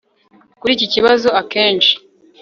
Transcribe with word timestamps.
kuri 0.59 0.71
iki 0.77 0.87
kibazo 0.93 1.27
akenshi 1.41 1.93